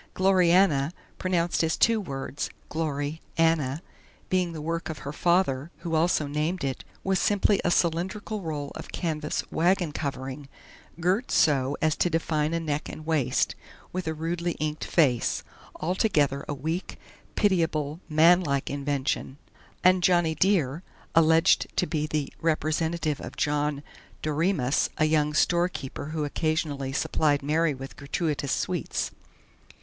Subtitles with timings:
[0.15, 3.83] "Gloriana" pronounced as two words: "Glory Anna"
[4.31, 8.71] being the work of her father, who also named it, was simply a cylindrical roll
[8.73, 10.49] of canvas wagon covering,
[10.99, 13.53] girt so as to define a neck and waist,
[13.93, 15.43] with a rudely inked face
[15.75, 16.97] altogether a weak,
[17.35, 19.37] pitiable, manlike invention;
[19.83, 20.81] and "Johnny Dear,"
[21.13, 23.83] alleged to be the representative of John
[24.23, 29.11] Doremus, a young storekeeper who occasionally supplied Mary with gratuitous sweets.